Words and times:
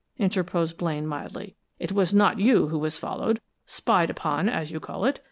interposed 0.17 0.79
Blaine, 0.79 1.05
mildly. 1.05 1.55
"It 1.77 1.91
was 1.91 2.11
not 2.11 2.39
you 2.39 2.69
who 2.69 2.79
was 2.79 2.97
followed, 2.97 3.39
spied 3.67 4.09
upon, 4.09 4.49
as 4.49 4.71
you 4.71 4.79
call 4.79 5.05
it. 5.05 5.19